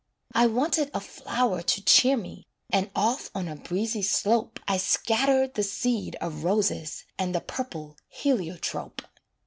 [0.33, 5.53] I wanted a flower to cheer me, And off on a breezy slope I scattered
[5.53, 9.03] the seed of roses And the purple heliotrope.